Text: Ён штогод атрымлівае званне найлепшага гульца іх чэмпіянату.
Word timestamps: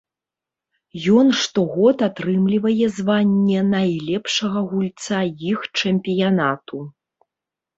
Ён 1.17 1.27
штогод 1.41 1.97
атрымлівае 2.07 2.87
званне 2.97 3.59
найлепшага 3.75 4.59
гульца 4.73 5.17
іх 5.51 5.59
чэмпіянату. 5.81 6.77